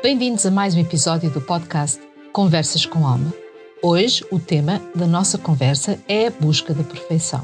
[0.00, 2.00] Bem-vindos a mais um episódio do podcast
[2.32, 3.34] Conversas com Alma.
[3.82, 7.42] Hoje, o tema da nossa conversa é a busca da perfeição.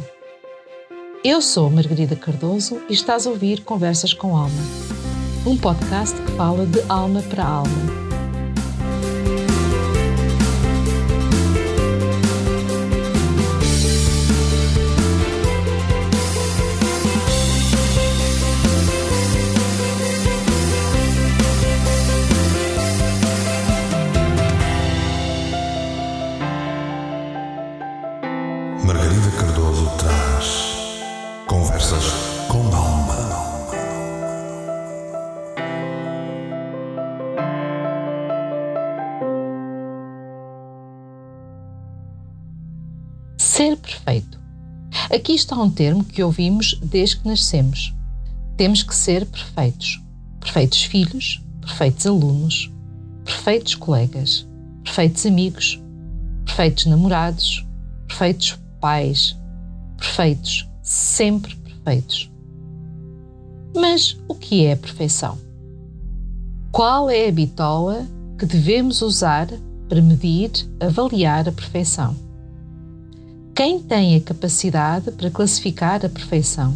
[1.24, 4.62] Eu sou Margarida Cardoso e estás a ouvir Conversas com Alma,
[5.44, 8.03] um podcast que fala de alma para alma
[43.54, 44.36] Ser perfeito.
[45.14, 47.94] Aqui está um termo que ouvimos desde que nascemos.
[48.56, 50.02] Temos que ser perfeitos.
[50.40, 52.68] Perfeitos filhos, perfeitos alunos,
[53.24, 54.44] perfeitos colegas,
[54.82, 55.80] perfeitos amigos,
[56.44, 57.64] perfeitos namorados,
[58.08, 59.38] perfeitos pais,
[59.98, 62.32] perfeitos, sempre perfeitos.
[63.72, 65.38] Mas o que é a perfeição?
[66.72, 68.04] Qual é a bitola
[68.36, 69.46] que devemos usar
[69.88, 72.33] para medir, avaliar a perfeição?
[73.54, 76.74] Quem tem a capacidade para classificar a perfeição?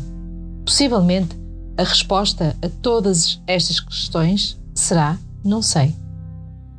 [0.64, 1.36] Possivelmente,
[1.76, 5.92] a resposta a todas estas questões será: não sei.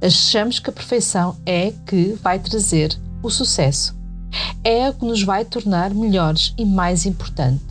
[0.02, 3.94] Achamos que a perfeição é que vai trazer o sucesso.
[4.64, 7.66] É o que nos vai tornar melhores e mais importante.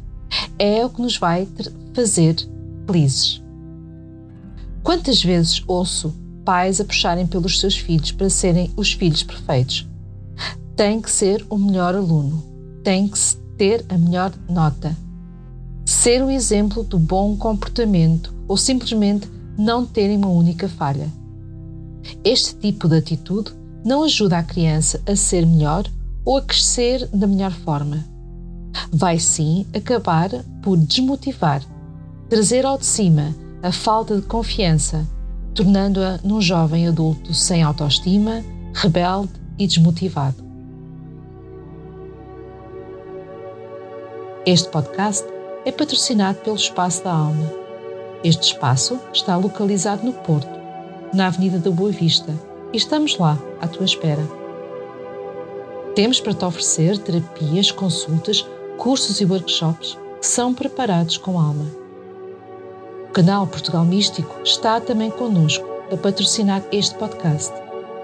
[0.59, 1.49] É o que nos vai
[1.95, 2.37] fazer
[2.87, 3.43] felizes.
[4.83, 9.89] Quantas vezes ouço pais a puxarem pelos seus filhos para serem os filhos perfeitos?
[10.79, 12.41] Tem que ser o melhor aluno,
[12.84, 13.19] tem que
[13.57, 14.97] ter a melhor nota,
[15.84, 21.12] ser o exemplo do bom comportamento ou simplesmente não terem uma única falha.
[22.23, 23.50] Este tipo de atitude
[23.84, 25.84] não ajuda a criança a ser melhor
[26.25, 28.05] ou a crescer da melhor forma.
[28.93, 30.31] Vai sim acabar
[30.62, 31.60] por desmotivar,
[32.28, 33.34] trazer ao de cima
[33.65, 35.05] a falta de confiança,
[35.56, 40.47] tornando-a num jovem adulto sem autoestima, rebelde e desmotivado.
[44.50, 45.28] Este podcast
[45.66, 47.53] é patrocinado pelo Espaço da Alma.
[48.25, 50.48] Este espaço está localizado no Porto,
[51.12, 52.34] na Avenida da Boa Vista,
[52.72, 54.26] e estamos lá, à tua espera.
[55.94, 58.42] Temos para te oferecer terapias, consultas,
[58.78, 61.66] cursos e workshops que são preparados com alma.
[63.10, 67.53] O canal Portugal Místico está também connosco a patrocinar este podcast.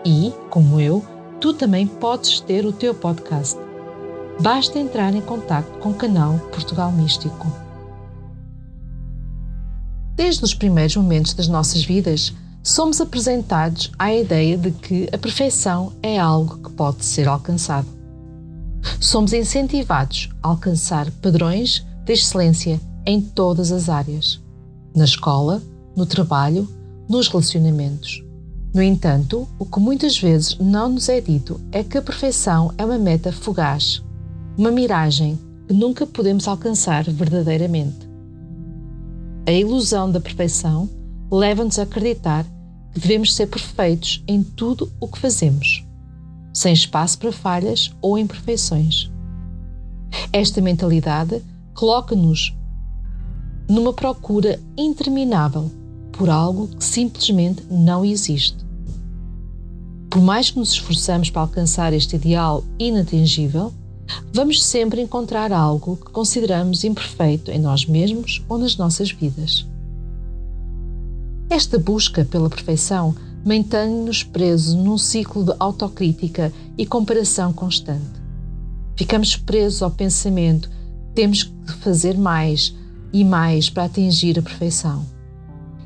[0.05, 1.03] E, como eu,
[1.41, 3.64] tu também podes ter o teu podcast
[4.41, 7.53] basta entrar em contato com o canal Portugal Místico.
[10.17, 15.93] Desde os primeiros momentos das nossas vidas, somos apresentados à ideia de que a perfeição
[16.03, 17.87] é algo que pode ser alcançado.
[19.01, 24.41] Somos incentivados a alcançar padrões de excelência em todas as áreas,
[24.95, 25.63] na escola,
[25.97, 26.69] no trabalho,
[27.09, 28.23] nos relacionamentos.
[28.75, 32.85] No entanto, o que muitas vezes não nos é dito é que a perfeição é
[32.85, 34.04] uma meta fugaz
[34.57, 38.09] uma miragem que nunca podemos alcançar verdadeiramente.
[39.47, 40.89] A ilusão da perfeição
[41.31, 42.45] leva-nos a acreditar
[42.93, 45.85] que devemos ser perfeitos em tudo o que fazemos,
[46.53, 49.11] sem espaço para falhas ou imperfeições.
[50.33, 51.43] Esta mentalidade
[51.75, 52.57] coloca-nos
[53.69, 55.71] numa procura interminável
[56.13, 58.65] por algo que simplesmente não existe.
[60.09, 63.73] Por mais que nos esforçamos para alcançar este ideal inatingível,
[64.33, 69.67] vamos sempre encontrar algo que consideramos imperfeito em nós mesmos ou nas nossas vidas.
[71.51, 78.23] Esta busca pela perfeição mantém-nos presos num ciclo de autocrítica e comparação constante.
[78.97, 80.71] Ficamos presos ao pensamento
[81.15, 82.75] temos que fazer mais
[83.13, 85.07] e mais para atingir a perfeição.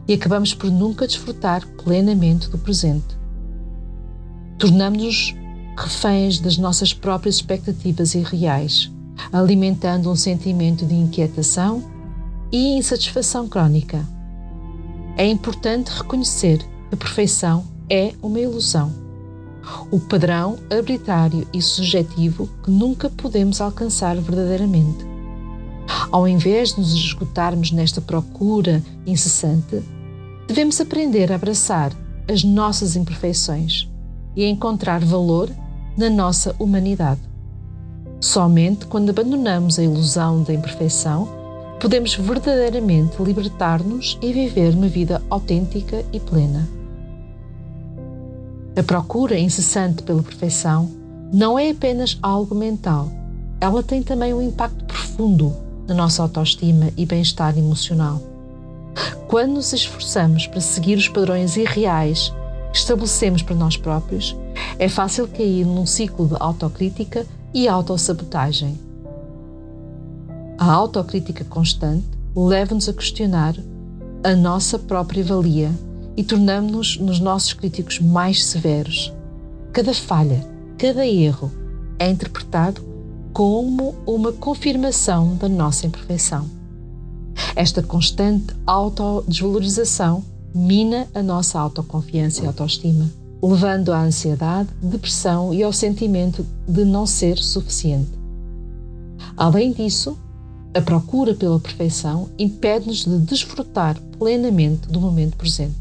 [0.09, 3.19] E acabamos por nunca desfrutar plenamente do presente.
[4.59, 5.35] Tornamos-nos
[5.79, 8.93] reféns das nossas próprias expectativas irreais,
[9.33, 11.83] alimentando um sentimento de inquietação
[12.51, 14.05] e insatisfação crónica.
[15.17, 18.93] É importante reconhecer que a perfeição é uma ilusão,
[19.91, 25.07] o padrão arbitrário e subjetivo que nunca podemos alcançar verdadeiramente.
[26.11, 29.83] Ao invés de nos esgotarmos nesta procura incessante,
[30.47, 31.93] devemos aprender a abraçar
[32.31, 33.89] as nossas imperfeições
[34.37, 35.51] e a encontrar valor
[35.99, 37.21] na nossa humanidade.
[38.21, 41.29] Somente quando abandonamos a ilusão da imperfeição
[41.81, 46.69] podemos verdadeiramente libertar-nos e viver uma vida autêntica e plena.
[48.77, 50.89] A procura incessante pela perfeição
[51.33, 53.11] não é apenas algo mental,
[53.61, 55.55] ela tem também um impacto profundo
[55.89, 58.23] na nossa autoestima e bem-estar emocional.
[59.27, 62.33] Quando nos esforçamos para seguir os padrões irreais
[62.73, 64.37] que estabelecemos para nós próprios,
[64.79, 68.79] é fácil cair num ciclo de autocrítica e autossabotagem.
[70.57, 73.57] A autocrítica constante leva-nos a questionar
[74.23, 75.71] a nossa própria valia
[76.17, 79.13] e tornamos-nos nos nossos críticos mais severos.
[79.73, 80.45] Cada falha,
[80.77, 81.51] cada erro
[81.99, 82.83] é interpretado
[83.33, 86.45] como uma confirmação da nossa imperfeição.
[87.55, 93.09] Esta constante autodesvalorização mina a nossa autoconfiança e autoestima,
[93.43, 98.11] levando à ansiedade, depressão e ao sentimento de não ser suficiente.
[99.37, 100.19] Além disso,
[100.75, 105.77] a procura pela perfeição impede-nos de desfrutar plenamente do momento presente.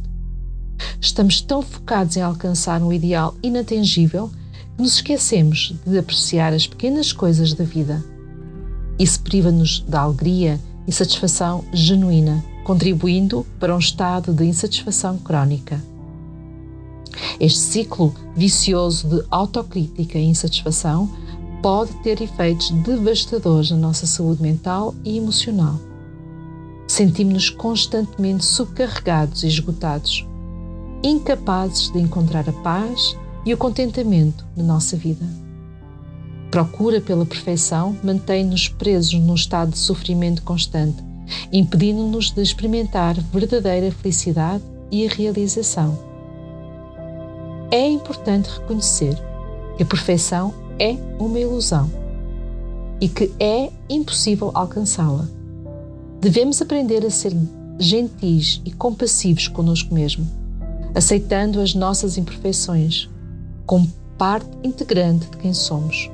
[1.01, 4.30] Estamos tão focados em alcançar um ideal inatingível
[4.75, 8.04] que nos esquecemos de apreciar as pequenas coisas da vida.
[9.00, 15.81] Isso priva-nos da alegria e satisfação genuína, contribuindo para um estado de insatisfação crónica.
[17.39, 21.10] Este ciclo vicioso de autocrítica e insatisfação
[21.62, 25.80] pode ter efeitos devastadores na nossa saúde mental e emocional.
[26.88, 30.25] Sentimos-nos constantemente subcarregados e esgotados,
[31.04, 35.25] incapazes de encontrar a paz e o contentamento na nossa vida.
[36.50, 41.04] Procura pela perfeição mantém-nos presos num estado de sofrimento constante,
[41.51, 46.17] impedindo-nos de experimentar verdadeira felicidade e realização.
[47.69, 49.18] É importante reconhecer
[49.75, 51.92] que a perfeição é uma ilusão
[53.02, 55.28] e que é impossível alcançá-la.
[56.22, 57.36] Devemos aprender a ser
[57.78, 60.25] gentis e compassivos conosco mesmo,
[60.96, 63.10] aceitando as nossas imperfeições
[63.66, 66.10] como parte integrante de quem somos.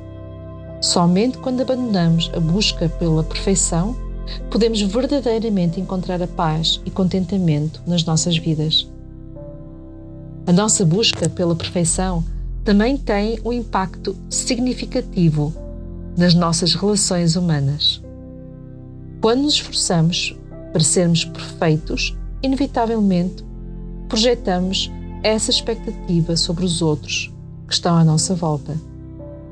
[0.80, 3.96] Somente quando abandonamos a busca pela perfeição
[4.50, 8.86] podemos verdadeiramente encontrar a paz e contentamento nas nossas vidas.
[10.46, 12.22] A nossa busca pela perfeição
[12.62, 15.54] também tem um impacto significativo
[16.18, 18.02] nas nossas relações humanas.
[19.22, 20.36] Quando nos esforçamos
[20.70, 23.42] para sermos perfeitos, inevitavelmente
[24.06, 24.92] projetamos
[25.22, 27.32] essa expectativa sobre os outros
[27.66, 28.76] que estão à nossa volta,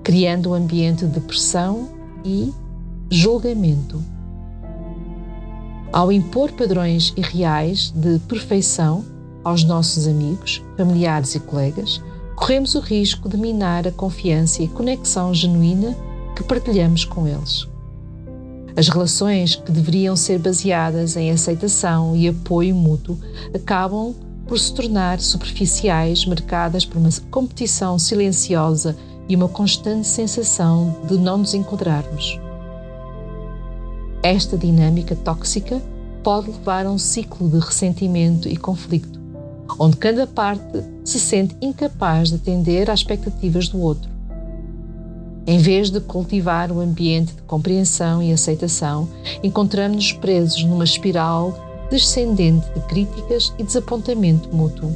[0.04, 1.88] criando um ambiente de pressão
[2.22, 2.52] e
[3.10, 4.02] julgamento.
[5.90, 9.04] Ao impor padrões irreais de perfeição
[9.44, 12.02] aos nossos amigos, familiares e colegas,
[12.36, 15.96] corremos o risco de minar a confiança e conexão genuína
[16.34, 17.68] que partilhamos com eles.
[18.76, 23.18] As relações que deveriam ser baseadas em aceitação e apoio mútuo
[23.54, 24.14] acabam
[24.46, 28.96] por se tornar superficiais, marcadas por uma competição silenciosa
[29.28, 32.40] e uma constante sensação de não nos enquadrarmos.
[34.22, 35.80] Esta dinâmica tóxica
[36.22, 39.21] pode levar a um ciclo de ressentimento e conflito,
[39.78, 44.10] onde cada parte se sente incapaz de atender às expectativas do outro.
[45.46, 49.08] Em vez de cultivar um ambiente de compreensão e aceitação,
[49.42, 51.58] encontramos-nos presos numa espiral
[51.90, 54.94] descendente de críticas e desapontamento mútuo.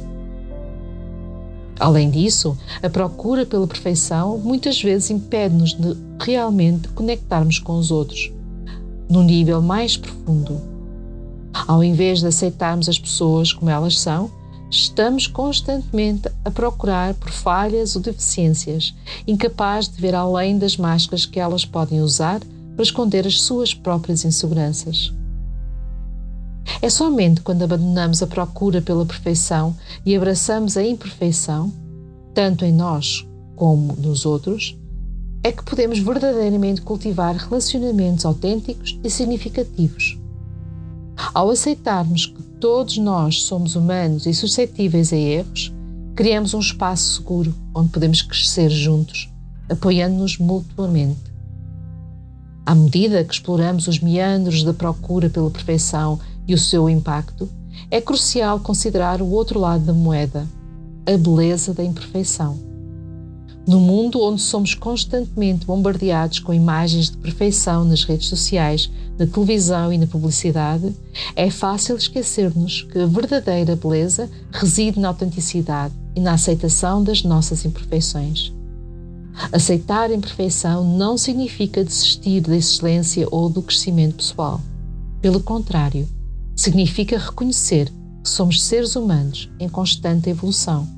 [1.79, 8.31] Além disso, a procura pela perfeição muitas vezes impede-nos de realmente conectarmos com os outros,
[9.07, 10.59] num nível mais profundo.
[11.67, 14.31] Ao invés de aceitarmos as pessoas como elas são,
[14.69, 18.93] Estamos constantemente a procurar por falhas ou deficiências,
[19.25, 22.41] incapazes de ver além das máscaras que elas podem usar
[22.75, 25.13] para esconder as suas próprias inseguranças.
[26.81, 31.73] É somente quando abandonamos a procura pela perfeição e abraçamos a imperfeição,
[32.33, 34.77] tanto em nós como nos outros,
[35.43, 40.19] é que podemos verdadeiramente cultivar relacionamentos autênticos e significativos.
[41.37, 45.71] Ao aceitarmos que todos nós somos humanos e suscetíveis a erros,
[46.15, 49.31] criamos um espaço seguro onde podemos crescer juntos,
[49.69, 51.31] apoiando-nos mutuamente.
[52.65, 57.47] À medida que exploramos os meandros da procura pela perfeição e o seu impacto,
[57.91, 60.47] é crucial considerar o outro lado da moeda,
[61.05, 62.57] a beleza da imperfeição.
[63.67, 69.91] No mundo onde somos constantemente bombardeados com imagens de perfeição nas redes sociais, na televisão
[69.91, 70.95] e na publicidade,
[71.35, 77.65] é fácil esquecer-nos que a verdadeira beleza reside na autenticidade e na aceitação das nossas
[77.65, 78.53] imperfeições.
[79.51, 84.61] Aceitar a imperfeição não significa desistir da excelência ou do crescimento pessoal.
[85.21, 86.07] Pelo contrário,
[86.55, 87.91] significa reconhecer
[88.23, 90.96] que somos seres humanos em constante evolução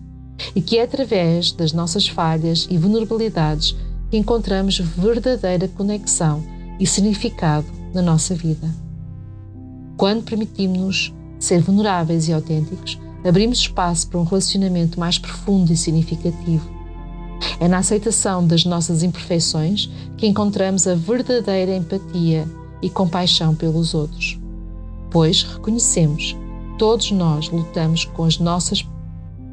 [0.56, 3.76] e que é através das nossas falhas e vulnerabilidades
[4.10, 6.44] que encontramos verdadeira conexão
[6.80, 8.68] e significado na nossa vida.
[9.98, 16.70] Quando permitimos-nos ser vulneráveis e autênticos, abrimos espaço para um relacionamento mais profundo e significativo.
[17.60, 22.48] É na aceitação das nossas imperfeições que encontramos a verdadeira empatia
[22.82, 24.40] e compaixão pelos outros,
[25.10, 26.36] pois reconhecemos
[26.80, 28.88] todos nós lutamos com as nossas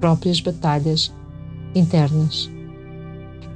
[0.00, 1.12] próprias batalhas
[1.75, 2.50] internas.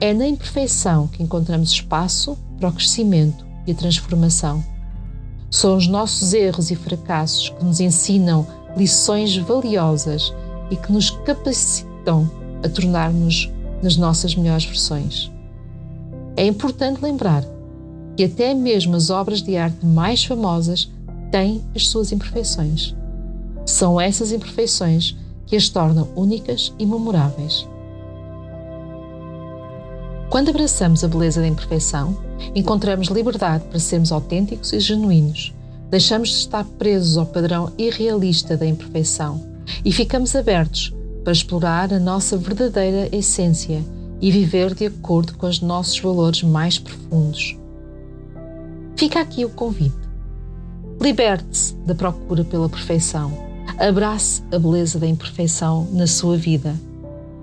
[0.00, 4.64] É na imperfeição que encontramos espaço para o crescimento e a transformação.
[5.50, 10.32] São os nossos erros e fracassos que nos ensinam lições valiosas
[10.70, 12.30] e que nos capacitam
[12.64, 13.50] a tornar-nos
[13.82, 15.30] nas nossas melhores versões.
[16.36, 17.44] É importante lembrar
[18.16, 20.90] que até mesmo as obras de arte mais famosas
[21.30, 22.94] têm as suas imperfeições.
[23.66, 25.16] São essas imperfeições
[25.50, 27.68] que as tornam únicas e memoráveis.
[30.30, 32.16] Quando abraçamos a beleza da imperfeição,
[32.54, 35.52] encontramos liberdade para sermos autênticos e genuínos.
[35.90, 39.44] Deixamos de estar presos ao padrão irrealista da imperfeição
[39.84, 43.84] e ficamos abertos para explorar a nossa verdadeira essência
[44.20, 47.56] e viver de acordo com os nossos valores mais profundos.
[48.94, 49.98] Fica aqui o convite.
[51.00, 53.49] Liberte-se da procura pela perfeição.
[53.78, 56.74] Abrace a beleza da imperfeição na sua vida.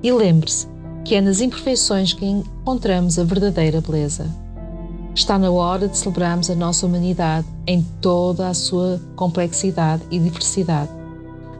[0.04, 0.68] E lembre-se
[1.04, 4.28] que é nas imperfeições que encontramos a verdadeira beleza.
[5.16, 10.92] Está na hora de celebrarmos a nossa humanidade em toda a sua complexidade e diversidade.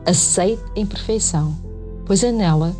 [0.06, 1.56] Aceite a imperfeição,
[2.06, 2.76] pois é nela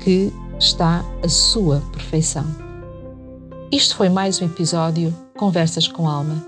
[0.00, 2.44] que está a sua perfeição.
[3.72, 6.46] Isto foi mais um episódio Conversas com Alma.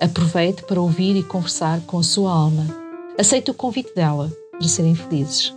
[0.00, 2.87] Aproveite para ouvir e conversar com a sua alma.
[3.18, 5.52] Aceite o convite dela para serem felizes.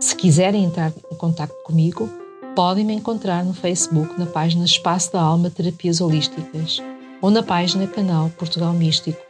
[0.00, 2.08] Se quiserem entrar em contato comigo,
[2.54, 6.82] podem me encontrar no Facebook na página Espaço da Alma Terapias Holísticas
[7.20, 9.20] ou na página Canal Portugal Místico.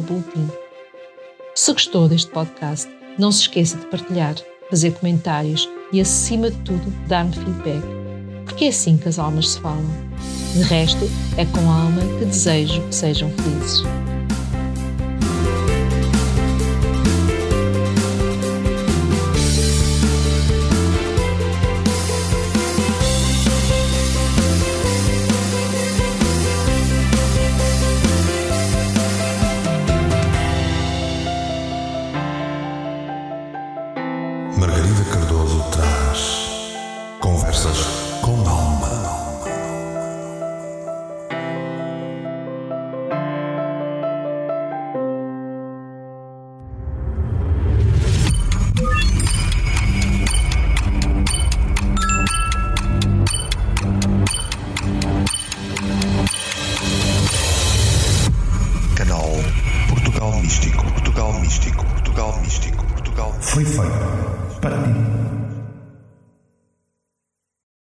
[1.56, 4.36] Se gostou deste podcast, não se esqueça de partilhar,
[4.70, 8.03] fazer comentários e, acima de tudo, dar-me feedback,
[8.44, 9.84] porque é assim que as almas se falam.
[10.54, 14.03] De resto, é com alma que desejo que sejam felizes.